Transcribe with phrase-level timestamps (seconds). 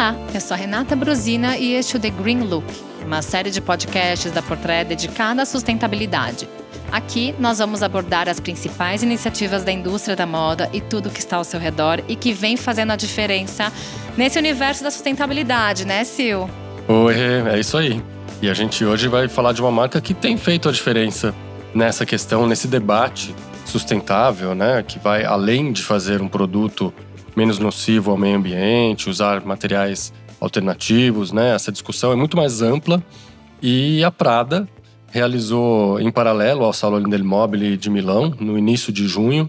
[0.00, 2.64] Olá, eu sou a Renata Brosina e este é o The Green Look,
[3.04, 6.48] uma série de podcasts da Portrait dedicada à sustentabilidade.
[6.90, 11.36] Aqui nós vamos abordar as principais iniciativas da indústria da moda e tudo que está
[11.36, 13.70] ao seu redor e que vem fazendo a diferença
[14.16, 16.48] nesse universo da sustentabilidade, né, Sil?
[16.88, 17.14] Oi,
[17.52, 18.02] é isso aí.
[18.40, 21.34] E a gente hoje vai falar de uma marca que tem feito a diferença
[21.74, 23.34] nessa questão, nesse debate
[23.66, 26.90] sustentável, né, que vai além de fazer um produto
[27.40, 31.54] menos nocivo ao meio ambiente, usar materiais alternativos, né?
[31.54, 33.02] Essa discussão é muito mais ampla
[33.62, 34.68] e a Prada
[35.10, 39.48] realizou em paralelo ao Salone del Mobile de Milão, no início de junho,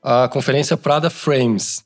[0.00, 1.84] a conferência Prada Frames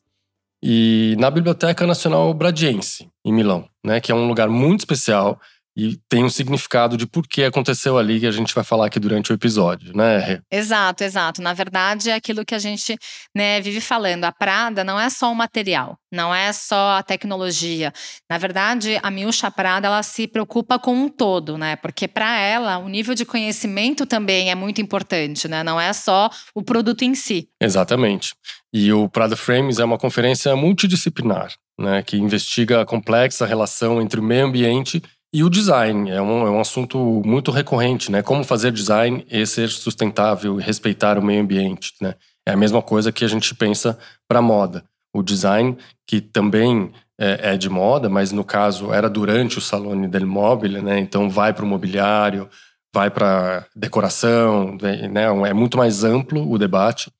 [0.62, 5.40] e na Biblioteca Nacional Bradiense, em Milão, né, que é um lugar muito especial
[5.78, 8.98] e tem um significado de por que aconteceu ali que a gente vai falar aqui
[8.98, 10.41] durante o episódio, né?
[10.50, 11.41] Exato, exato.
[11.41, 12.98] Na verdade, é aquilo que a gente
[13.33, 14.25] né, vive falando.
[14.25, 17.92] A Prada não é só o material, não é só a tecnologia.
[18.28, 21.77] Na verdade, a Miúcha Prada ela se preocupa com um todo, né?
[21.77, 25.62] Porque para ela o nível de conhecimento também é muito importante, né?
[25.62, 27.48] Não é só o produto em si.
[27.62, 28.34] Exatamente.
[28.74, 32.02] E o Prada Frames é uma conferência multidisciplinar, né?
[32.02, 35.00] Que investiga a complexa relação entre o meio ambiente
[35.32, 38.22] e o design é um, é um assunto muito recorrente, né?
[38.22, 42.14] Como fazer design e ser sustentável e respeitar o meio ambiente, né?
[42.46, 44.84] É a mesma coisa que a gente pensa para moda.
[45.12, 50.08] O design, que também é, é, de moda, mas no caso era durante o Salone
[50.08, 50.98] del Mobile, né?
[50.98, 52.48] Então vai para o mobiliário,
[52.94, 55.24] vai para decoração, né?
[55.46, 57.12] É muito mais amplo o debate.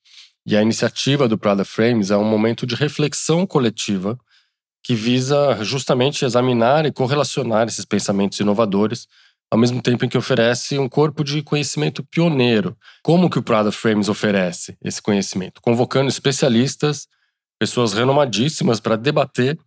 [0.47, 4.19] E a iniciativa do Prada Frames é um momento de reflexão coletiva
[4.89, 9.07] que visa justamente examinar e correlacionar esses pensamentos inovadores,
[9.53, 12.75] ao mesmo tempo em que oferece um corpo de conhecimento pioneiro.
[13.03, 15.61] Como que o Prada Frames oferece esse conhecimento?
[15.61, 17.07] Convocando especialistas,
[17.61, 19.59] pessoas renomadíssimas para debater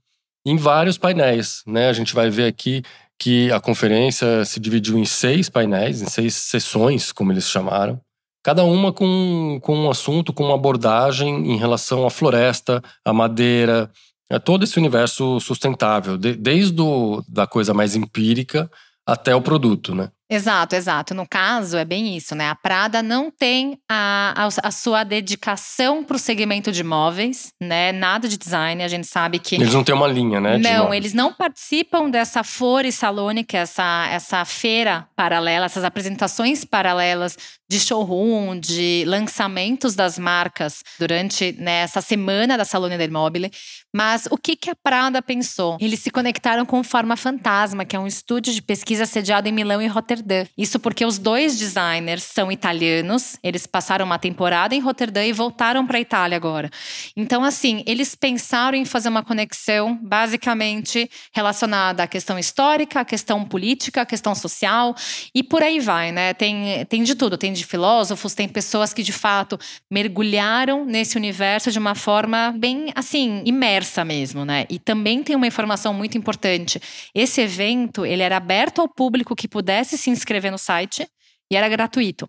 [0.44, 1.62] em vários painéis.
[1.68, 1.88] Né?
[1.88, 2.82] A gente vai ver aqui
[3.20, 8.02] que a conferência se dividiu em seis painéis, em seis sessões, como eles chamaram.
[8.44, 13.88] Cada uma com, com um assunto, com uma abordagem em relação à floresta, à madeira,
[14.32, 18.72] é todo esse universo sustentável, de, desde o, da coisa mais empírica
[19.06, 20.10] até o produto, né?
[20.32, 21.14] Exato, exato.
[21.14, 22.50] No caso, é bem isso, né?
[22.50, 27.92] A Prada não tem a, a, a sua dedicação para o segmento de móveis, né?
[27.92, 28.82] Nada de design.
[28.82, 29.56] A gente sabe que.
[29.56, 30.58] Eles não têm uma linha, né?
[30.58, 36.64] Não, eles não participam dessa Fore Salone, que é essa, essa feira paralela, essas apresentações
[36.64, 37.36] paralelas
[37.72, 43.52] de showroom, de lançamentos das marcas durante né, essa semana da Salone del Mobile.
[43.94, 45.78] Mas o que, que a Prada pensou?
[45.80, 49.82] Eles se conectaram com Forma Fantasma, que é um estúdio de pesquisa sediado em Milão
[49.82, 50.12] e Roterdã.
[50.12, 50.46] Roterdã.
[50.58, 55.86] Isso porque os dois designers são italianos, eles passaram uma temporada em Roterdã e voltaram
[55.86, 56.70] para a Itália agora.
[57.16, 63.46] Então, assim, eles pensaram em fazer uma conexão basicamente relacionada à questão histórica, à questão
[63.46, 64.96] política, à questão social
[65.34, 66.34] e por aí vai, né?
[66.34, 69.58] Tem, tem de tudo, tem de filósofos, tem pessoas que de fato
[69.90, 74.66] mergulharam nesse universo de uma forma bem, assim, imersa mesmo, né?
[74.70, 76.82] E também tem uma informação muito importante.
[77.14, 81.08] Esse evento, ele era aberto ao público que pudesse se inscrever no site
[81.52, 82.28] e era gratuito.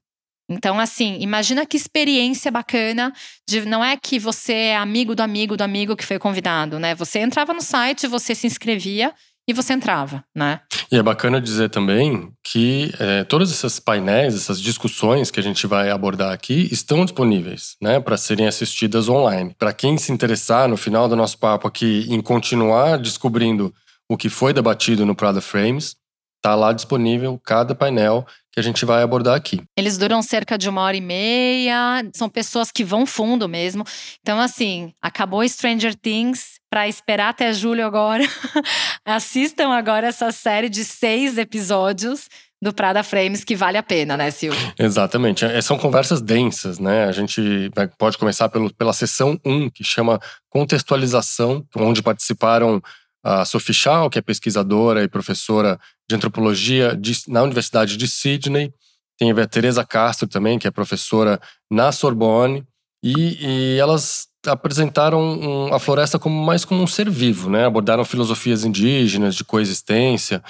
[0.50, 3.12] Então, assim, imagina que experiência bacana
[3.48, 6.94] de não é que você é amigo do amigo do amigo que foi convidado, né?
[6.94, 9.14] Você entrava no site, você se inscrevia
[9.52, 10.60] e você entrava, né?
[10.90, 15.66] E é bacana dizer também que é, todos esses painéis, essas discussões que a gente
[15.66, 19.54] vai abordar aqui estão disponíveis, né, para serem assistidas online.
[19.58, 23.72] Para quem se interessar no final do nosso papo aqui em continuar descobrindo
[24.08, 25.96] o que foi debatido no Prada Frames,
[26.42, 29.62] Tá lá disponível cada painel que a gente vai abordar aqui.
[29.78, 33.84] Eles duram cerca de uma hora e meia, são pessoas que vão fundo mesmo.
[34.20, 38.24] Então, assim, acabou Stranger Things, para esperar até julho agora.
[39.04, 42.30] Assistam agora essa série de seis episódios
[42.62, 44.72] do Prada Frames que vale a pena, né, Silvio?
[44.78, 45.44] Exatamente.
[45.44, 47.04] É, são conversas densas, né?
[47.04, 52.80] A gente pode começar pelo, pela sessão 1, que chama Contextualização, onde participaram
[53.22, 55.78] a Sophie Shaw, que é pesquisadora e professora
[56.08, 58.72] de antropologia de, na Universidade de Sydney.
[59.18, 61.38] Tem a Teresa Castro também, que é professora
[61.70, 62.64] na Sorbonne.
[63.04, 67.64] E, e elas apresentaram um, a floresta como mais como um ser vivo, né?
[67.66, 70.42] Abordaram filosofias indígenas de coexistência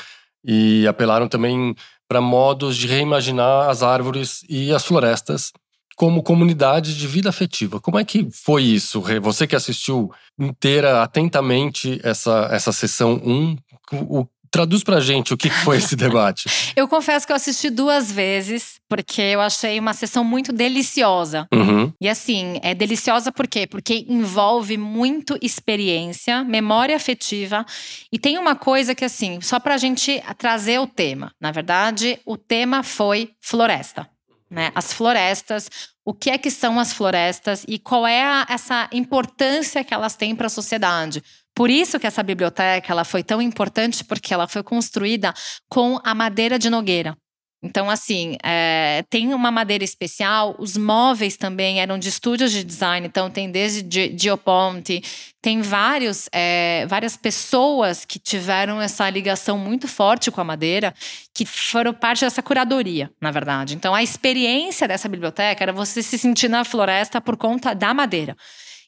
[0.45, 1.75] e apelaram também
[2.09, 5.53] para modos de reimaginar as árvores e as florestas
[5.97, 7.81] como comunidade de vida afetiva.
[7.81, 9.03] Como é que foi isso?
[9.21, 13.57] Você que assistiu inteira, atentamente, essa, essa sessão 1,
[13.93, 16.47] o, Traduz pra gente o que foi esse debate.
[16.77, 21.49] eu confesso que eu assisti duas vezes, porque eu achei uma sessão muito deliciosa.
[21.51, 21.91] Uhum.
[21.99, 23.67] E assim, é deliciosa por quê?
[23.67, 27.65] Porque envolve muito experiência, memória afetiva.
[28.13, 31.33] E tem uma coisa que, assim, só pra gente trazer o tema.
[31.41, 34.07] Na verdade, o tema foi floresta.
[34.51, 34.71] Né?
[34.75, 35.71] As florestas,
[36.05, 40.15] o que é que são as florestas e qual é a, essa importância que elas
[40.15, 41.23] têm para a sociedade.
[41.55, 45.35] Por isso que essa biblioteca ela foi tão importante, porque ela foi construída
[45.69, 47.17] com a madeira de nogueira.
[47.65, 53.07] Então, assim, é, tem uma madeira especial, os móveis também eram de estúdios de design,
[53.07, 55.01] então tem desde Geoponte,
[55.41, 60.93] tem vários, é, várias pessoas que tiveram essa ligação muito forte com a madeira,
[61.33, 63.77] que foram parte dessa curadoria, na verdade.
[63.77, 68.37] Então, a experiência dessa biblioteca era você se sentir na floresta por conta da madeira.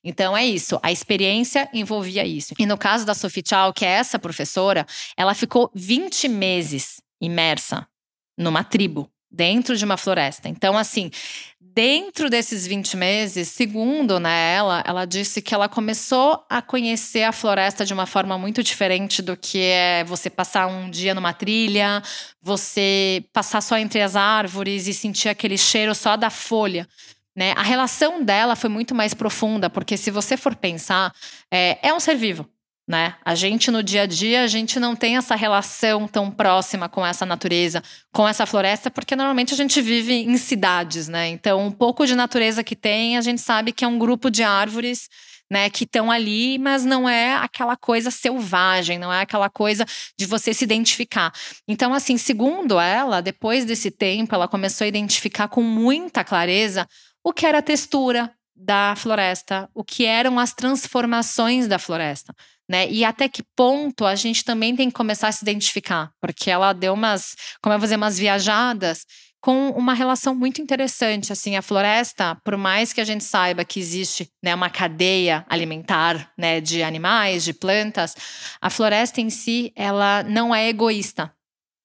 [0.04, 2.54] Então é isso, a experiência envolvia isso.
[2.58, 4.86] E no caso da Sophie Chow, que é essa professora,
[5.16, 7.86] ela ficou 20 meses imersa
[8.36, 10.48] numa tribo, dentro de uma floresta.
[10.48, 11.10] Então, assim,
[11.58, 17.32] dentro desses 20 meses, segundo né, ela, ela disse que ela começou a conhecer a
[17.32, 22.00] floresta de uma forma muito diferente do que é você passar um dia numa trilha,
[22.40, 26.86] você passar só entre as árvores e sentir aquele cheiro só da folha.
[27.36, 27.52] Né?
[27.56, 31.12] A relação dela foi muito mais profunda, porque se você for pensar,
[31.50, 32.48] é, é um ser vivo.
[32.86, 33.14] Né?
[33.24, 37.04] A gente no dia a dia, a gente não tem essa relação tão próxima com
[37.04, 37.82] essa natureza,
[38.12, 41.28] com essa floresta, porque normalmente a gente vive em cidades, né?
[41.28, 44.42] Então, um pouco de natureza que tem, a gente sabe que é um grupo de
[44.42, 45.08] árvores,
[45.50, 49.86] né, que estão ali, mas não é aquela coisa selvagem, não é aquela coisa
[50.18, 51.32] de você se identificar.
[51.68, 56.86] Então, assim, segundo ela, depois desse tempo, ela começou a identificar com muita clareza
[57.24, 62.34] o que era a textura da floresta, o que eram as transformações da floresta.
[62.68, 62.88] Né?
[62.88, 66.72] E até que ponto a gente também tem que começar a se identificar, porque ela
[66.72, 69.04] deu umas, como eu vou dizer, umas viajadas
[69.44, 73.78] com uma relação muito interessante, assim, a floresta, por mais que a gente saiba que
[73.78, 78.16] existe, né, uma cadeia alimentar, né, de animais, de plantas,
[78.58, 81.30] a floresta em si, ela não é egoísta,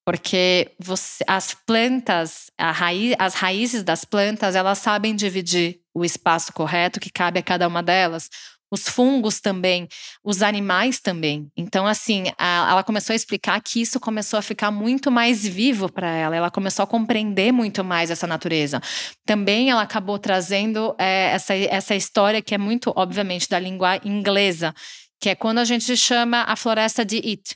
[0.09, 6.99] porque você, as plantas, raiz, as raízes das plantas, elas sabem dividir o espaço correto
[6.99, 8.27] que cabe a cada uma delas.
[8.71, 9.87] Os fungos também,
[10.23, 11.47] os animais também.
[11.55, 15.87] Então, assim, a, ela começou a explicar que isso começou a ficar muito mais vivo
[15.91, 16.35] para ela.
[16.35, 18.81] Ela começou a compreender muito mais essa natureza.
[19.27, 24.73] Também ela acabou trazendo é, essa, essa história que é muito, obviamente, da língua inglesa,
[25.21, 27.55] que é quando a gente chama a floresta de it.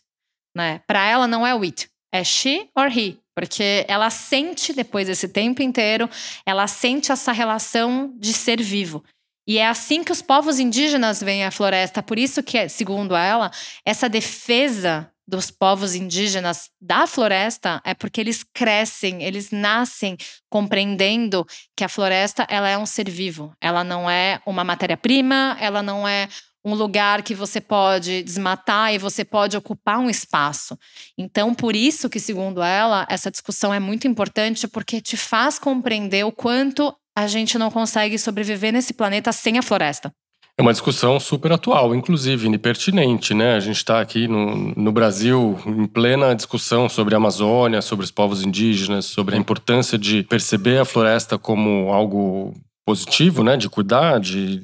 [0.56, 0.82] Né?
[0.86, 5.28] Para ela não é o it, é she or he, porque ela sente depois desse
[5.28, 6.08] tempo inteiro,
[6.46, 9.04] ela sente essa relação de ser vivo.
[9.48, 12.02] E é assim que os povos indígenas veem a floresta.
[12.02, 13.52] Por isso que, segundo ela,
[13.84, 20.18] essa defesa dos povos indígenas da floresta é porque eles crescem, eles nascem
[20.50, 21.46] compreendendo
[21.76, 23.54] que a floresta ela é um ser vivo.
[23.60, 26.28] Ela não é uma matéria-prima, ela não é
[26.66, 30.78] um lugar que você pode desmatar e você pode ocupar um espaço.
[31.18, 36.26] Então, por isso que, segundo ela, essa discussão é muito importante porque te faz compreender
[36.26, 40.12] o quanto a gente não consegue sobreviver nesse planeta sem a floresta.
[40.56, 43.56] É uma discussão super atual, inclusive, e né?
[43.56, 48.12] A gente está aqui no, no Brasil em plena discussão sobre a Amazônia, sobre os
[48.12, 52.54] povos indígenas, sobre a importância de perceber a floresta como algo
[52.86, 53.58] positivo, né?
[53.58, 54.62] De cuidar, de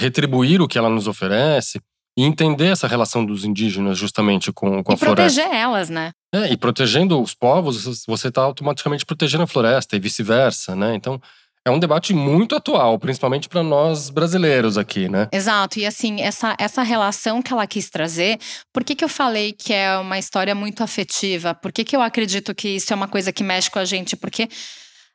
[0.00, 1.80] retribuir o que ela nos oferece
[2.18, 5.40] e entender essa relação dos indígenas justamente com, com a floresta.
[5.40, 6.10] E proteger elas, né?
[6.34, 10.94] É, e protegendo os povos, você está automaticamente protegendo a floresta e vice-versa, né?
[10.94, 11.20] Então,
[11.64, 15.28] é um debate muito atual, principalmente para nós brasileiros aqui, né?
[15.30, 15.78] Exato.
[15.78, 18.38] E assim, essa, essa relação que ela quis trazer,
[18.72, 21.54] por que, que eu falei que é uma história muito afetiva?
[21.54, 24.16] Por que, que eu acredito que isso é uma coisa que mexe com a gente?
[24.16, 24.48] Porque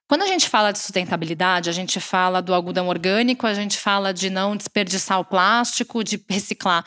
[0.07, 4.13] quando a gente fala de sustentabilidade, a gente fala do algodão orgânico, a gente fala
[4.13, 6.85] de não desperdiçar o plástico, de reciclar.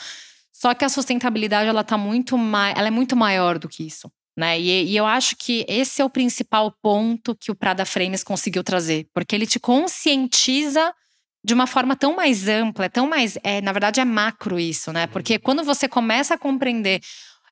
[0.52, 4.10] Só que a sustentabilidade ela tá muito mais, ela é muito maior do que isso.
[4.36, 4.60] Né?
[4.60, 8.62] E, e, eu acho que esse é o principal ponto que o Prada Frames conseguiu
[8.62, 10.94] trazer, porque ele te conscientiza
[11.44, 14.92] de uma forma tão mais ampla, é tão mais, é, na verdade é macro isso,
[14.92, 15.08] né?
[15.08, 17.00] Porque quando você começa a compreender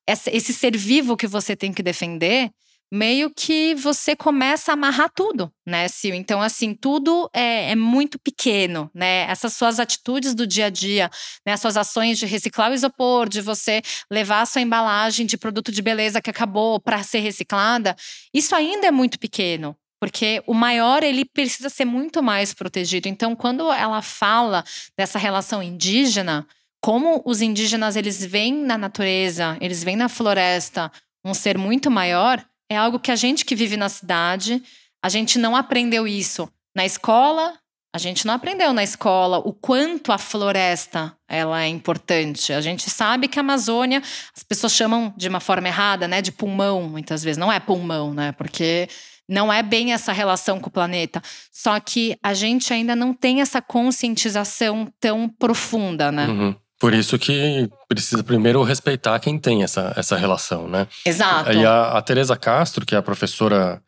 [0.05, 2.49] essa, esse ser vivo que você tem que defender,
[2.91, 6.15] meio que você começa a amarrar tudo, né, Sil?
[6.15, 9.29] Então, assim, tudo é, é, muito pequeno, né?
[9.29, 11.09] Essas suas atitudes do dia a dia,
[11.45, 11.57] né?
[11.57, 15.81] Suas ações de reciclar o isopor, de você levar a sua embalagem de produto de
[15.81, 17.95] beleza que acabou para ser reciclada,
[18.33, 19.75] isso ainda é muito pequeno.
[19.99, 23.07] Porque o maior, ele precisa ser muito mais protegido.
[23.07, 24.63] Então, quando ela fala
[24.95, 26.47] dessa relação indígena,
[26.79, 30.91] como os indígenas eles veem na natureza, eles veem na floresta
[31.25, 34.61] um ser muito maior, é algo que a gente que vive na cidade,
[35.01, 37.53] a gente não aprendeu isso na escola,
[37.93, 42.53] a gente não aprendeu na escola o quanto a floresta ela é importante.
[42.53, 44.03] A gente sabe que a Amazônia,
[44.35, 47.37] as pessoas chamam de uma forma errada, né, de pulmão, muitas vezes.
[47.37, 48.33] Não é pulmão, né?
[48.33, 48.87] Porque
[49.27, 51.21] não é bem essa relação com o planeta.
[51.51, 56.27] Só que a gente ainda não tem essa conscientização tão profunda, né?
[56.27, 56.55] Uhum.
[56.79, 60.87] Por isso que precisa primeiro respeitar quem tem essa, essa relação, né?
[61.05, 61.51] Exato.
[61.51, 63.81] E a, a Teresa Castro, que é a professora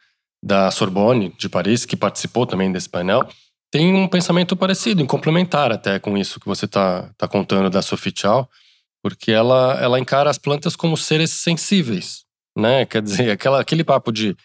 [0.43, 3.27] da Sorbonne de Paris, que participou também desse painel,
[3.72, 7.81] tem um pensamento parecido, em complementar até com isso que você está tá contando da
[7.81, 8.50] Sophie Chow,
[9.03, 12.24] porque ela, ela encara as plantas como seres sensíveis,
[12.58, 12.86] né?
[12.86, 14.36] Quer dizer, aquela, aquele papo de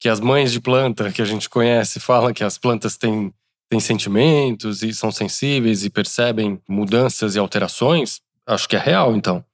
[0.00, 3.32] que as mães de planta que a gente conhece falam que as plantas têm,
[3.68, 9.44] têm sentimentos e são sensíveis e percebem mudanças e alterações, acho que é real, então.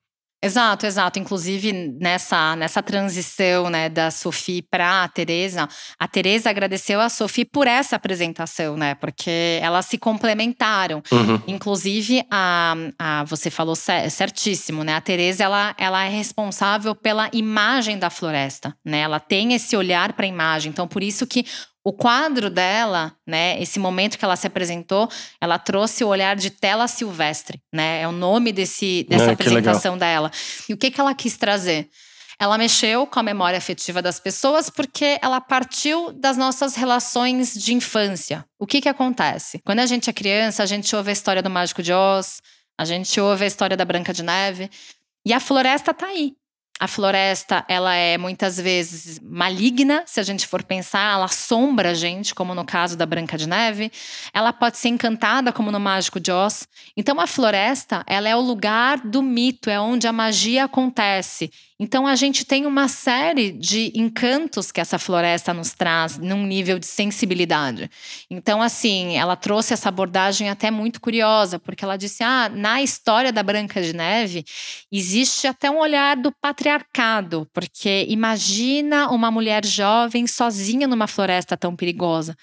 [0.45, 1.19] Exato, exato.
[1.19, 5.67] Inclusive, nessa, nessa transição né, da Sophie para a Teresa,
[5.99, 8.95] a Teresa agradeceu a Sophie por essa apresentação, né?
[8.95, 11.03] Porque elas se complementaram.
[11.11, 11.41] Uhum.
[11.47, 14.95] Inclusive, a, a, você falou certíssimo, né?
[14.95, 18.99] A Teresa ela, ela é responsável pela imagem da floresta, né?
[18.99, 20.69] Ela tem esse olhar para a imagem.
[20.69, 21.47] Então, por isso que
[21.85, 25.07] o quadro dela, né, esse momento que ela se apresentou,
[25.39, 28.01] ela trouxe o olhar de tela silvestre, né?
[28.01, 30.31] É o nome desse, dessa é, apresentação dela.
[30.67, 31.91] E o que, que ela quis trazer?
[32.41, 37.75] Ela mexeu com a memória afetiva das pessoas porque ela partiu das nossas relações de
[37.75, 38.45] infância.
[38.59, 39.61] O que que acontece?
[39.65, 42.41] Quando a gente é criança, a gente ouve a história do Mágico de Oz,
[42.81, 44.71] a gente ouve a história da Branca de Neve,
[45.25, 46.35] e a floresta tá aí.
[46.85, 51.95] A floresta, ela é muitas vezes maligna, se a gente for pensar, ela assombra a
[51.95, 53.91] gente, como no caso da Branca de Neve.
[54.35, 56.69] Ela pode ser encantada, como no Mágico de Oz.
[56.95, 61.51] Então, a floresta, ela é o lugar do mito, é onde a magia acontece.
[61.79, 66.79] Então a gente tem uma série de encantos que essa floresta nos traz num nível
[66.79, 67.91] de sensibilidade.
[68.31, 73.33] Então assim, ela trouxe essa abordagem até muito curiosa, porque ela disse: "Ah, na história
[73.33, 74.45] da Branca de Neve
[74.93, 81.75] existe até um olhar do patriarcado, porque imagina uma mulher jovem sozinha numa floresta tão
[81.75, 82.37] perigosa.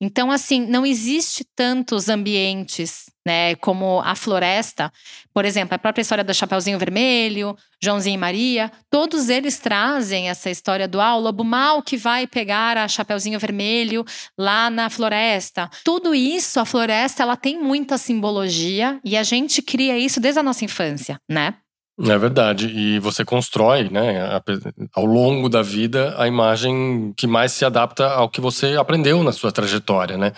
[0.00, 3.56] Então assim, não existe tantos ambientes né?
[3.56, 4.92] Como a floresta,
[5.34, 10.48] por exemplo, a própria história do Chapeuzinho Vermelho, Joãozinho e Maria, todos eles trazem essa
[10.48, 14.04] história do ah, lobo mal que vai pegar a Chapeuzinho Vermelho
[14.38, 15.68] lá na floresta.
[15.84, 20.42] Tudo isso, a floresta, ela tem muita simbologia e a gente cria isso desde a
[20.44, 21.54] nossa infância, né?
[21.98, 22.68] É verdade.
[22.68, 24.40] E você constrói, né,
[24.94, 29.32] ao longo da vida, a imagem que mais se adapta ao que você aprendeu na
[29.32, 30.32] sua trajetória, né?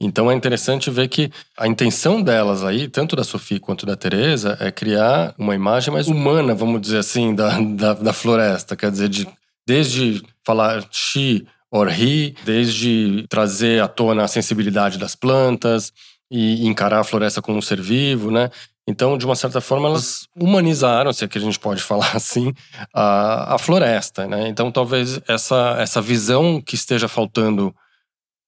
[0.00, 4.56] Então é interessante ver que a intenção delas aí, tanto da Sofia quanto da Teresa,
[4.60, 8.76] é criar uma imagem mais humana, vamos dizer assim, da, da, da floresta.
[8.76, 9.28] Quer dizer, de,
[9.66, 15.92] desde falar she or he, desde trazer à tona a sensibilidade das plantas
[16.30, 18.50] e encarar a floresta como um ser vivo, né?
[18.86, 22.54] Então, de uma certa forma, elas humanizaram, se é que a gente pode falar assim,
[22.94, 24.48] a, a floresta, né?
[24.48, 27.74] Então, talvez essa, essa visão que esteja faltando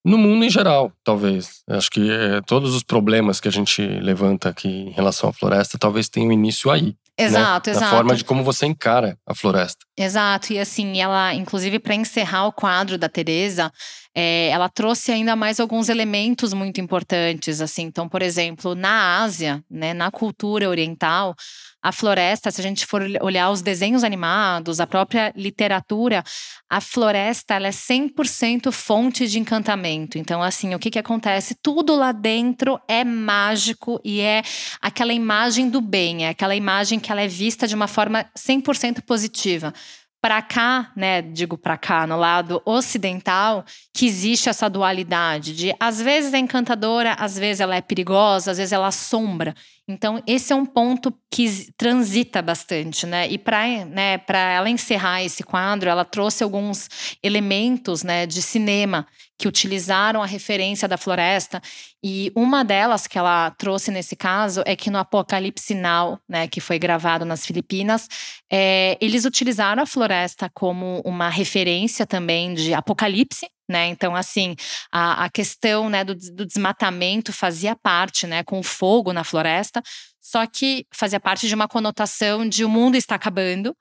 [0.04, 1.62] no mundo em geral, talvez.
[1.68, 5.78] Acho que é, todos os problemas que a gente levanta aqui em relação à floresta
[5.78, 6.94] talvez tenham início aí.
[7.18, 7.76] Exato, né?
[7.76, 7.94] exato.
[7.94, 9.84] A forma de como você encara a floresta.
[9.96, 13.70] Exato, e assim, ela, inclusive, para encerrar o quadro da Teresa,
[14.14, 17.82] é, ela trouxe ainda mais alguns elementos muito importantes, assim.
[17.82, 21.34] Então, por exemplo, na Ásia, né, na cultura oriental,
[21.82, 26.22] a floresta, se a gente for olhar os desenhos animados, a própria literatura,
[26.68, 30.18] a floresta ela é 100% fonte de encantamento.
[30.18, 31.56] Então, assim, o que, que acontece?
[31.62, 34.42] Tudo lá dentro é mágico e é
[34.80, 39.02] aquela imagem do bem, é aquela imagem que ela é vista de uma forma 100%
[39.02, 39.72] positiva
[40.20, 46.00] para cá, né, digo para cá, no lado ocidental, que existe essa dualidade de às
[46.00, 49.54] vezes é encantadora, às vezes ela é perigosa, às vezes ela assombra.
[49.90, 53.28] Então, esse é um ponto que transita bastante, né?
[53.28, 56.88] E para né, ela encerrar esse quadro, ela trouxe alguns
[57.22, 59.06] elementos né, de cinema
[59.36, 61.62] que utilizaram a referência da floresta.
[62.04, 66.60] E uma delas que ela trouxe nesse caso é que no Apocalipse Now, né, que
[66.60, 68.06] foi gravado nas Filipinas,
[68.52, 73.86] é, eles utilizaram a floresta como uma referência também de Apocalipse, né?
[73.86, 74.54] Então, assim,
[74.90, 79.82] a, a questão né, do, do, desmatamento fazia parte, né, com o fogo na floresta,
[80.20, 83.74] só que fazia parte de uma conotação de o mundo está acabando.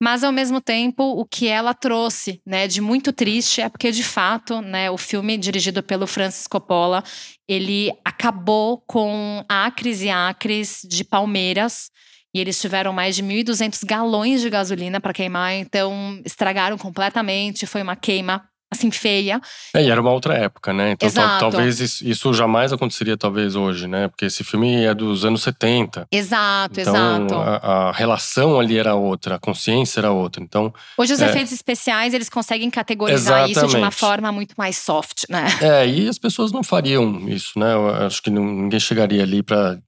[0.00, 4.04] Mas ao mesmo tempo, o que ela trouxe, né, de muito triste é porque de
[4.04, 7.02] fato, né, o filme dirigido pelo Francis Coppola,
[7.48, 11.90] ele acabou com acres e acres de palmeiras
[12.34, 17.66] e eles tiveram mais de 1.200 galões de gasolina para queimar, então estragaram completamente.
[17.66, 19.40] Foi uma queima assim, feia.
[19.74, 20.92] É, e era uma outra época, né?
[20.92, 24.08] Então tal, talvez isso, jamais aconteceria, talvez, hoje, né?
[24.08, 26.06] Porque esse filme é dos anos 70.
[26.10, 27.34] Exato, então, exato.
[27.34, 30.42] A, a relação ali era outra, a consciência era outra.
[30.42, 30.72] Então.
[30.96, 33.56] Hoje os é, efeitos especiais eles conseguem categorizar exatamente.
[33.56, 35.46] isso de uma forma muito mais soft, né?
[35.60, 37.72] É, e as pessoas não fariam isso, né?
[37.72, 39.78] Eu acho que ninguém chegaria ali para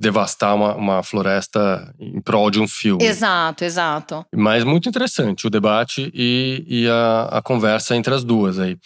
[0.00, 3.04] devastar uma, uma floresta em prol de um filme.
[3.04, 4.24] Exato, exato.
[4.34, 8.78] Mas muito interessante o debate e, e a, a conversa entre as duas aí.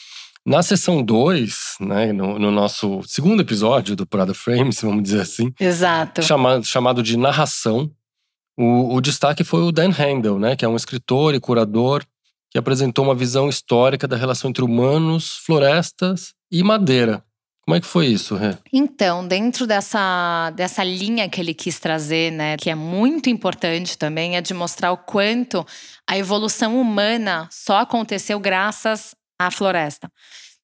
[0.45, 5.53] Na sessão 2, né, no, no, nosso segundo episódio do Prada Frames, vamos dizer assim.
[5.59, 6.21] Exato.
[6.23, 7.91] Chamado, chamado de narração,
[8.59, 12.05] o, o destaque foi o Dan Handel, né, que é um escritor e curador
[12.51, 17.25] que apresentou uma visão histórica da relação entre humanos, florestas e madeira.
[17.65, 18.57] Como é que foi isso, Rê?
[18.71, 24.37] Então, dentro dessa, dessa linha que ele quis trazer, né, que é muito importante também,
[24.37, 25.67] é de mostrar o quanto
[26.07, 30.11] a evolução humana só aconteceu graças à floresta.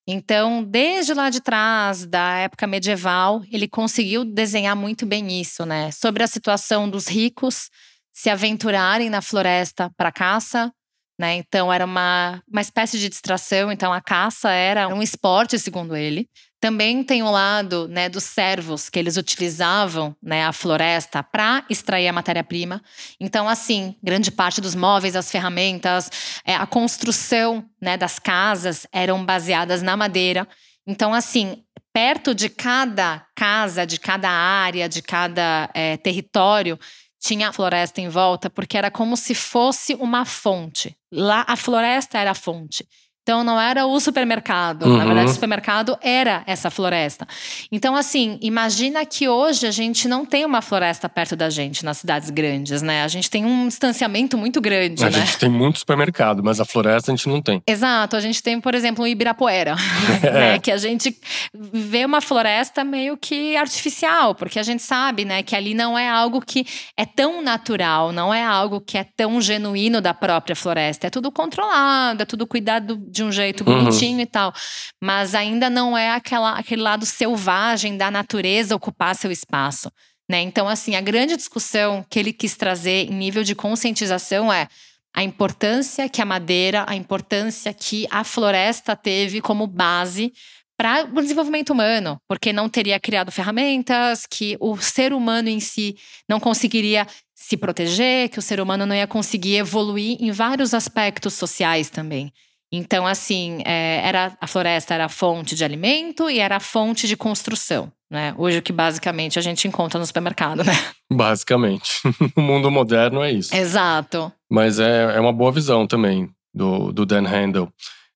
[0.07, 5.89] Então, desde lá de trás, da época medieval, ele conseguiu desenhar muito bem isso, né?
[5.91, 7.69] Sobre a situação dos ricos
[8.13, 10.71] se aventurarem na floresta para caça,
[11.21, 11.35] né?
[11.35, 13.71] Então, era uma, uma espécie de distração.
[13.71, 16.27] Então, a caça era um esporte, segundo ele.
[16.59, 22.07] Também tem o lado né, dos servos, que eles utilizavam né, a floresta para extrair
[22.07, 22.81] a matéria-prima.
[23.19, 26.09] Então, assim, grande parte dos móveis, as ferramentas,
[26.43, 30.47] é, a construção né, das casas eram baseadas na madeira.
[30.87, 31.63] Então, assim,
[31.93, 36.79] perto de cada casa, de cada área, de cada é, território,
[37.21, 40.97] tinha floresta em volta, porque era como se fosse uma fonte.
[41.11, 42.85] Lá, a floresta era a fonte.
[43.23, 44.83] Então não era o supermercado.
[44.83, 44.97] Uhum.
[44.97, 47.27] Na verdade, o supermercado era essa floresta.
[47.71, 51.99] Então, assim, imagina que hoje a gente não tem uma floresta perto da gente nas
[51.99, 53.03] cidades grandes, né?
[53.03, 55.05] A gente tem um distanciamento muito grande.
[55.05, 55.19] A né?
[55.19, 57.61] gente tem muito supermercado, mas a floresta a gente não tem.
[57.67, 58.15] Exato.
[58.15, 59.75] A gente tem, por exemplo, o Ibirapuera,
[60.23, 60.31] é.
[60.31, 60.59] né?
[60.59, 61.15] Que a gente
[61.53, 66.09] vê uma floresta meio que artificial, porque a gente sabe, né, que ali não é
[66.09, 66.65] algo que
[66.97, 71.05] é tão natural, não é algo que é tão genuíno da própria floresta.
[71.05, 73.83] É tudo controlado, é tudo cuidado de um jeito uhum.
[73.83, 74.21] bonitinho uhum.
[74.21, 74.53] e tal.
[75.01, 79.91] Mas ainda não é aquela, aquele lado selvagem da natureza ocupar seu espaço.
[80.29, 80.41] Né?
[80.41, 84.67] Então, assim, a grande discussão que ele quis trazer em nível de conscientização é
[85.13, 90.31] a importância que a madeira, a importância que a floresta teve como base
[90.77, 95.95] para o desenvolvimento humano, porque não teria criado ferramentas, que o ser humano em si
[96.27, 101.33] não conseguiria se proteger, que o ser humano não ia conseguir evoluir em vários aspectos
[101.33, 102.31] sociais também.
[102.71, 107.07] Então, assim, é, era, a floresta era a fonte de alimento e era a fonte
[107.07, 107.91] de construção.
[108.09, 108.33] Né?
[108.37, 110.73] Hoje, o que basicamente a gente encontra no supermercado, né?
[111.11, 112.01] Basicamente.
[112.35, 113.55] o mundo moderno é isso.
[113.55, 114.31] Exato.
[114.49, 117.71] Mas é, é uma boa visão também do, do Dan Handel.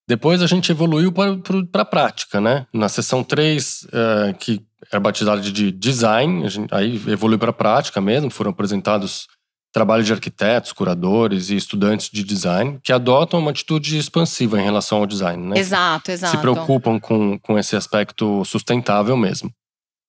[0.08, 2.68] Depois a gente evoluiu para a prática, né?
[2.72, 8.00] Na sessão 3, é, que era batizada de design, gente, aí evoluiu para a prática
[8.00, 9.28] mesmo, foram apresentados
[9.76, 15.00] trabalho de arquitetos, curadores e estudantes de design que adotam uma atitude expansiva em relação
[15.00, 15.60] ao design, né?
[15.60, 16.32] Exato, exato.
[16.32, 19.52] Se preocupam com, com esse aspecto sustentável mesmo.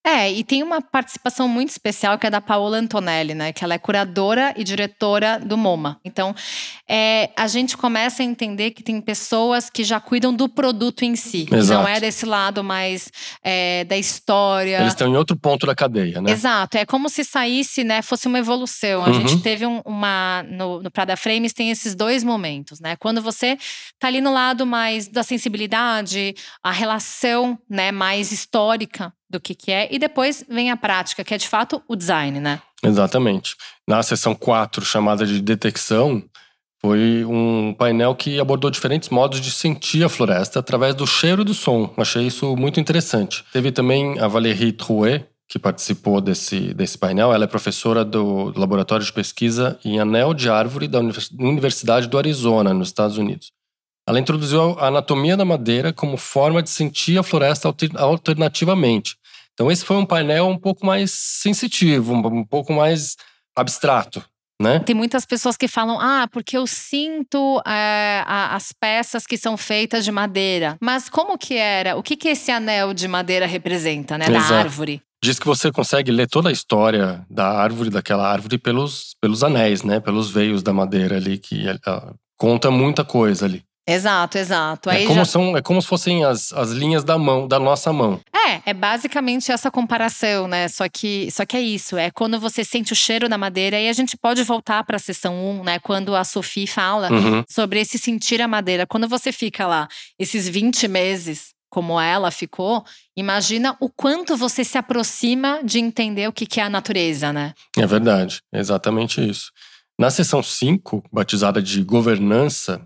[0.07, 3.51] É, e tem uma participação muito especial que é da Paola Antonelli, né?
[3.51, 5.99] Que ela é curadora e diretora do MoMA.
[6.05, 6.33] Então,
[6.87, 11.17] é, a gente começa a entender que tem pessoas que já cuidam do produto em
[11.17, 11.45] si.
[11.51, 11.81] Exato.
[11.81, 13.11] não é desse lado mais
[13.43, 14.77] é, da história.
[14.77, 16.31] Eles estão em outro ponto da cadeia, né?
[16.31, 16.77] Exato.
[16.77, 18.01] É como se saísse, né?
[18.01, 19.03] Fosse uma evolução.
[19.03, 19.13] A uhum.
[19.13, 20.41] gente teve um, uma.
[20.49, 22.95] No, no Prada Frames tem esses dois momentos, né?
[22.95, 23.57] Quando você
[23.99, 29.71] tá ali no lado mais da sensibilidade, a relação, né, mais histórica do que, que
[29.71, 32.61] é, e depois vem a prática, que é de fato o design, né?
[32.83, 33.55] Exatamente.
[33.87, 36.23] Na sessão 4, chamada de detecção,
[36.79, 41.45] foi um painel que abordou diferentes modos de sentir a floresta através do cheiro e
[41.45, 41.91] do som.
[41.97, 43.43] Achei isso muito interessante.
[43.51, 47.33] Teve também a Valérie Trouet, que participou desse, desse painel.
[47.33, 52.73] Ela é professora do Laboratório de Pesquisa em Anel de Árvore da Universidade do Arizona,
[52.73, 53.51] nos Estados Unidos.
[54.07, 59.17] Ela introduziu a anatomia da madeira como forma de sentir a floresta alternativamente.
[59.53, 63.17] Então, esse foi um painel um pouco mais sensitivo, um pouco mais
[63.55, 64.23] abstrato.
[64.61, 64.79] Né?
[64.79, 70.03] Tem muitas pessoas que falam, ah, porque eu sinto é, as peças que são feitas
[70.03, 70.77] de madeira.
[70.81, 71.95] Mas como que era?
[71.95, 74.25] O que, que esse anel de madeira representa, né?
[74.27, 74.49] Exato.
[74.49, 75.01] Da árvore?
[75.23, 79.83] Diz que você consegue ler toda a história da árvore, daquela árvore, pelos, pelos anéis,
[79.83, 79.99] né?
[79.99, 83.63] Pelos veios da madeira ali, que uh, conta muita coisa ali.
[83.87, 84.89] Exato, exato.
[84.89, 85.25] é, como já...
[85.25, 88.19] são, é como se fossem as, as linhas da mão, da nossa mão.
[88.33, 90.67] É, É, é basicamente essa comparação, né?
[90.69, 93.89] Só que, só que é isso, é quando você sente o cheiro da madeira, e
[93.89, 95.79] a gente pode voltar para a sessão 1, né?
[95.79, 97.43] Quando a Sophie fala Uhum.
[97.49, 98.87] sobre esse sentir a madeira.
[98.87, 102.85] Quando você fica lá esses 20 meses, como ela ficou,
[103.17, 107.53] imagina o quanto você se aproxima de entender o que que é a natureza, né?
[107.77, 109.51] É verdade, é exatamente isso.
[109.99, 112.81] Na sessão 5, batizada de governança,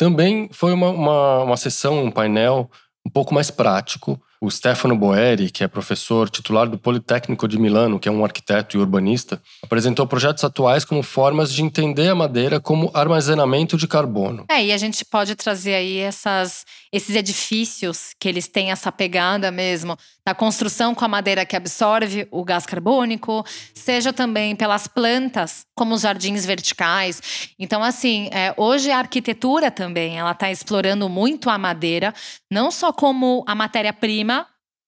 [0.00, 2.70] também foi uma, uma, uma sessão, um painel
[3.06, 4.18] um pouco mais prático.
[4.42, 8.74] O Stefano Boeri, que é professor titular do Politécnico de Milano, que é um arquiteto
[8.74, 14.46] e urbanista, apresentou projetos atuais como formas de entender a madeira como armazenamento de carbono.
[14.48, 19.50] É, e a gente pode trazer aí essas, esses edifícios que eles têm essa pegada
[19.50, 25.66] mesmo da construção com a madeira que absorve o gás carbônico, seja também pelas plantas,
[25.74, 27.52] como os jardins verticais.
[27.58, 32.14] Então, assim, é, hoje a arquitetura também ela está explorando muito a madeira,
[32.50, 34.29] não só como a matéria-prima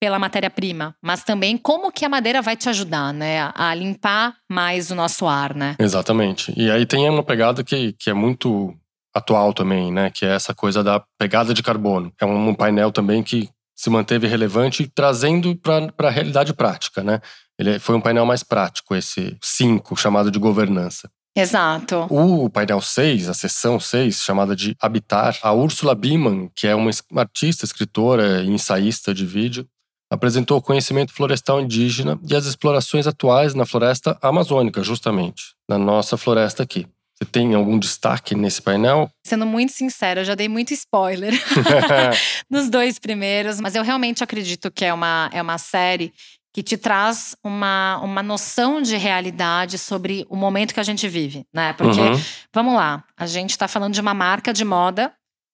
[0.02, 4.90] pela matéria-prima, mas também como que a madeira vai te ajudar, né, a- limpar mais
[4.90, 5.76] o nosso ar, né?
[5.78, 6.52] Exatamente.
[6.56, 8.74] E aí tem uma pegada que, que é muito
[9.14, 10.10] atual também, né?
[10.10, 12.12] Que é essa coisa da pegada de carbono.
[12.20, 17.20] É um painel também que se manteve relevante, trazendo para a realidade prática, né?
[17.56, 21.08] Ele foi um painel mais prático, esse 5, chamado de governança.
[21.36, 22.08] Exato.
[22.10, 26.90] O painel 6, a sessão 6, chamada de Habitar, a Úrsula Biman, que é uma
[27.18, 29.64] artista, escritora e ensaísta de vídeo,
[30.12, 36.18] apresentou o conhecimento florestal indígena e as explorações atuais na floresta amazônica, justamente, na nossa
[36.18, 36.86] floresta aqui.
[37.16, 39.10] Você tem algum destaque nesse painel?
[39.26, 41.32] Sendo muito sincera, eu já dei muito spoiler
[42.50, 46.12] nos dois primeiros, mas eu realmente acredito que é uma, é uma série
[46.54, 51.46] que te traz uma, uma noção de realidade sobre o momento que a gente vive,
[51.54, 51.72] né?
[51.72, 52.20] Porque, Uhum.
[52.52, 55.10] vamos lá, a gente está falando de uma marca de moda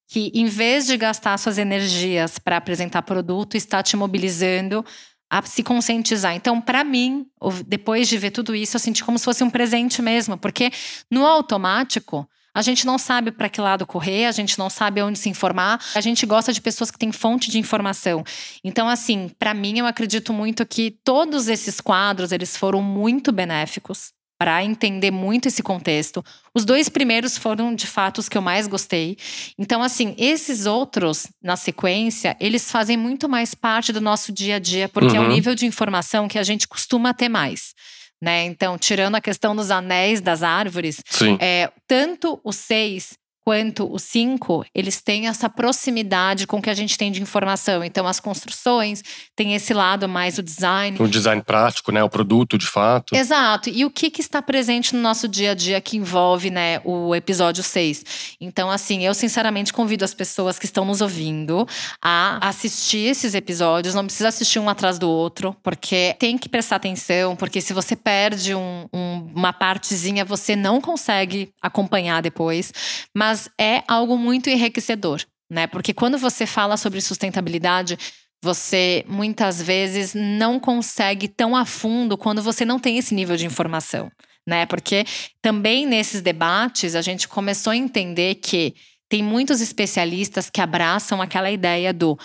[0.09, 4.85] que, em vez de gastar suas energias para apresentar produto, está te mobilizando
[5.31, 6.35] a se conscientizar.
[6.35, 7.27] Então, para mim,
[7.67, 10.73] depois de ver tudo isso, eu senti como se fosse um presente mesmo, porque
[11.11, 15.19] no automático, a gente não sabe para que lado correr, a gente não sabe onde
[15.19, 15.79] se informar.
[15.95, 18.25] A gente gosta de pessoas que têm fonte de informação.
[18.65, 24.13] Então, assim, para mim, eu acredito muito que todos esses quadros eles foram muito benéficos
[24.39, 26.25] para entender muito esse contexto.
[26.55, 29.17] Os dois primeiros foram, de fato, os que eu mais gostei.
[29.59, 34.59] Então, assim, esses outros, na sequência, eles fazem muito mais parte do nosso dia a
[34.61, 35.33] dia, porque é um Uhum.
[35.33, 37.75] nível de informação que a gente costuma ter mais.
[38.23, 38.45] Né?
[38.47, 41.03] Então, tirando a questão dos anéis das árvores,
[41.41, 43.18] é, tanto o 6
[43.49, 47.83] quanto o 5, eles têm essa proximidade com o que a gente tem de informação.
[47.83, 49.03] Então, as construções
[49.35, 50.99] têm esse lado mais o design.
[51.01, 52.05] O design prático, né?
[52.05, 53.17] O produto, de fato.
[53.17, 53.71] Exato.
[53.71, 57.15] E o que, que está presente no nosso dia a dia que envolve né, o
[57.15, 58.37] episódio 6?
[58.39, 61.67] Então, assim, eu sinceramente convido as pessoas que estão nos ouvindo
[62.05, 63.95] a assistir esses episódios.
[63.95, 67.97] Não precisa assistir um atrás do outro, porque tem que prestar atenção, porque se você
[67.97, 72.71] perde um- um- uma partezinha, você não consegue acompanhar depois.
[73.15, 75.67] Mas é algo muito enriquecedor, né?
[75.67, 77.99] Porque quando você fala sobre sustentabilidade,
[78.43, 83.47] você muitas vezes não consegue tão a fundo quando você não tem esse nível de
[83.47, 84.11] informação,
[84.47, 84.65] né?
[84.67, 85.05] Porque
[85.43, 88.75] também nesses debates a gente começou a entender que
[89.09, 92.19] tem muitos especialistas que abraçam aquela ideia do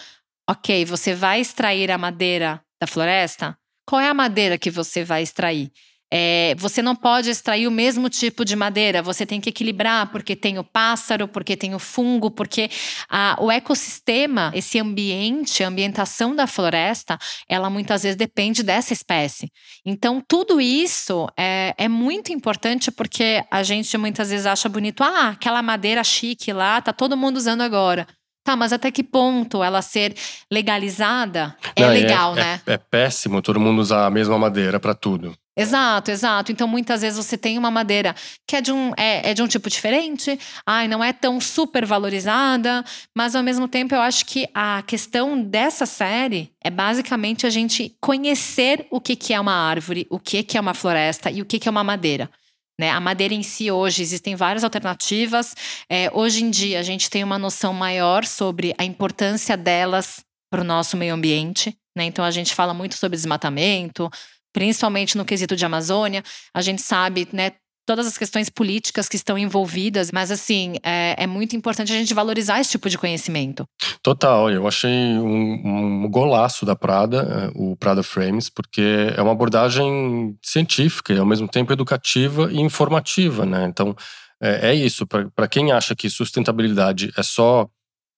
[0.50, 3.58] ok, você vai extrair a madeira da floresta?
[3.88, 5.72] Qual é a madeira que você vai extrair?
[6.16, 10.36] É, você não pode extrair o mesmo tipo de madeira, você tem que equilibrar, porque
[10.36, 12.70] tem o pássaro, porque tem o fungo, porque
[13.10, 17.18] a- o ecossistema, esse ambiente, a ambientação da floresta,
[17.50, 19.50] ela muitas vezes depende dessa espécie.
[19.84, 25.30] Então, tudo isso é, é muito importante porque a gente muitas vezes acha bonito, ah,
[25.30, 28.06] aquela madeira chique lá, tá todo mundo usando agora.
[28.46, 30.14] Tá, mas até que ponto ela ser
[30.52, 32.62] legalizada é Não, e legal, é, né?
[32.68, 35.34] É, é péssimo todo mundo usar a mesma madeira para tudo.
[35.56, 36.52] Exato, exato.
[36.52, 38.16] Então, muitas vezes você tem uma madeira
[38.48, 41.86] que é de um, é, é de um tipo diferente, ai, não é tão super
[41.86, 42.84] valorizada,
[43.16, 47.96] mas ao mesmo tempo eu acho que a questão dessa série é basicamente a gente
[48.02, 51.46] conhecer o que, que é uma árvore, o que, que é uma floresta e o
[51.46, 52.32] que, que é uma madeira.
[52.80, 52.90] Né?
[52.90, 55.56] A madeira em si, hoje, existem várias alternativas.
[55.88, 60.62] É, hoje em dia, a gente tem uma noção maior sobre a importância delas para
[60.62, 61.78] o nosso meio ambiente.
[61.96, 62.06] Né?
[62.06, 64.10] Então, a gente fala muito sobre desmatamento,
[64.54, 66.24] principalmente no quesito de Amazônia.
[66.54, 67.54] A gente sabe, né,
[67.86, 72.14] todas as questões políticas que estão envolvidas, mas assim, é, é muito importante a gente
[72.14, 73.66] valorizar esse tipo de conhecimento.
[74.02, 79.34] Total, eu achei um, um golaço da Prada, eh, o Prada Frames, porque é uma
[79.34, 83.66] abordagem científica e ao mesmo tempo educativa e informativa, né?
[83.66, 83.96] Então
[84.42, 85.06] é, é isso.
[85.08, 87.68] Para quem acha que sustentabilidade é só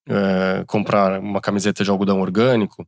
[0.08, 2.86] eh, comprar uma camiseta de algodão orgânico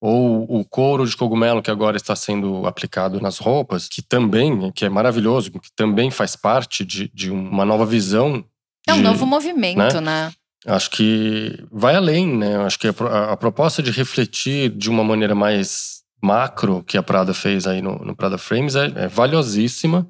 [0.00, 4.84] ou o couro de cogumelo que agora está sendo aplicado nas roupas, que também, que
[4.84, 8.44] é maravilhoso, que também faz parte de, de uma nova visão.
[8.86, 10.26] É um de, novo movimento, né?
[10.26, 10.32] né?
[10.66, 12.56] Acho que vai além, né?
[12.58, 17.32] Acho que a, a, proposta de refletir de uma maneira mais macro que a Prada
[17.32, 20.06] fez aí no, no Prada Frames é, é valiosíssima.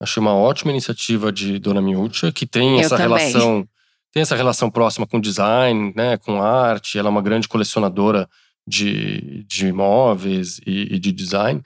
[0.00, 3.18] Achei uma ótima iniciativa de Dona Miúcha, que tem Eu essa também.
[3.18, 3.66] relação
[4.12, 6.98] tem essa relação próxima com design, né, com arte.
[6.98, 8.26] Ela é uma grande colecionadora
[8.66, 11.62] de, de imóveis e, e de design.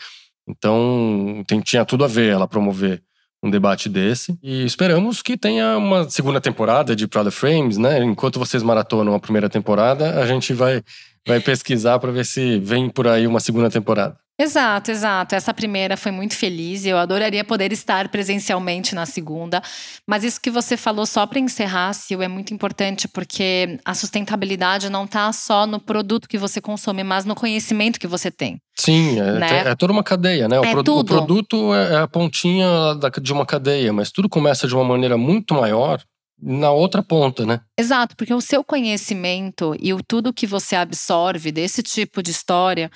[0.49, 3.03] Então, tem, tinha tudo a ver ela promover
[3.43, 4.39] um debate desse.
[4.43, 8.03] E esperamos que tenha uma segunda temporada de Prada Frames, né?
[8.03, 10.83] Enquanto vocês maratonam a primeira temporada, a gente vai,
[11.27, 14.20] vai pesquisar para ver se vem por aí uma segunda temporada.
[14.41, 15.35] Exato, exato.
[15.35, 16.87] Essa primeira foi muito feliz.
[16.87, 19.63] Eu adoraria poder estar presencialmente na segunda.
[20.07, 24.89] Mas isso que você falou, só para encerrar, Sil, é muito importante porque a sustentabilidade
[24.89, 28.59] não está só no produto que você consome, mas no conhecimento que você tem.
[28.79, 29.59] Sim, é, Né?
[29.67, 30.59] é toda uma cadeia, né?
[30.59, 31.05] O, É pro- o tudo.
[31.15, 35.53] produto é a pontinha da- de uma cadeia, mas tudo começa de uma maneira muito
[35.53, 36.01] maior
[36.43, 37.61] na outra ponta, né?
[37.79, 42.91] Exato, porque o seu conhecimento e o tudo que você absorve desse tipo de história,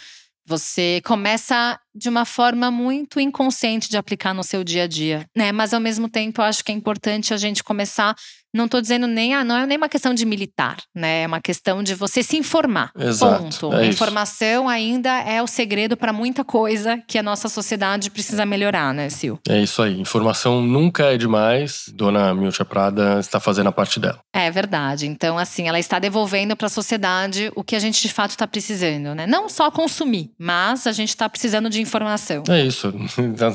[0.46, 5.52] você começa de uma forma muito inconsciente de aplicar no seu dia a dia, né?
[5.52, 8.14] Mas ao mesmo tempo, eu acho que é importante a gente começar.
[8.56, 11.22] Não estou dizendo nem, ah, não é nem uma questão de militar, né?
[11.22, 12.92] É uma questão de você se informar.
[12.96, 13.74] Exato, Ponto.
[13.74, 18.94] é informação ainda é o segredo para muita coisa que a nossa sociedade precisa melhorar,
[18.94, 19.42] né, Sil?
[19.48, 19.98] É isso aí.
[20.00, 21.86] Informação nunca é demais.
[21.94, 24.20] Dona Milcha Prada está fazendo a parte dela.
[24.32, 25.08] É verdade.
[25.08, 28.46] Então, assim, ela está devolvendo para a sociedade o que a gente de fato está
[28.46, 29.26] precisando, né?
[29.26, 32.42] Não só consumir, mas a gente está precisando de informação.
[32.48, 32.92] É isso.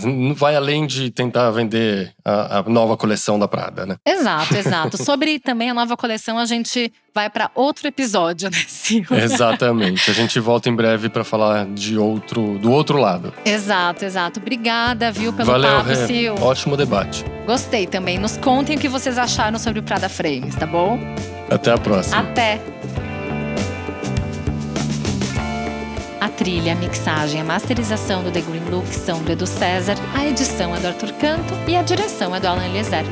[0.06, 3.98] Não vai além de tentar vender a, a nova coleção da Prada, né?
[4.06, 4.98] Exato, exato.
[5.04, 8.58] Sobre também a nova coleção, a gente vai para outro episódio, né?
[9.24, 10.10] Exatamente.
[10.10, 13.34] A gente volta em breve para falar de outro, do outro lado.
[13.44, 14.40] Exato, exato.
[14.40, 15.96] Obrigada, viu, pelo Valeu, papo, Rê.
[16.08, 16.36] Sil.
[16.42, 17.26] Ótimo debate.
[17.46, 18.18] Gostei também.
[18.20, 21.00] Nos contem o que vocês acharam sobre o Prada Frames, tá bom?
[21.50, 22.20] Até a próxima.
[22.20, 22.79] Até!
[26.22, 30.26] A trilha, a mixagem, a masterização do The Green Look são do Edu César, a
[30.26, 33.06] edição é do Arthur Canto e a direção é do Alan Eliezer.